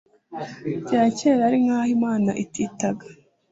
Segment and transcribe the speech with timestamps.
[0.83, 3.05] rya kera, ari nk'aho imana ititaga